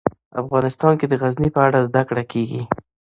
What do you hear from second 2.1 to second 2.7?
کېږي.